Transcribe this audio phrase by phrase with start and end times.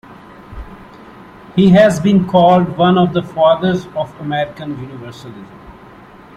[1.55, 5.47] He has been called one of the fathers of American Universalism.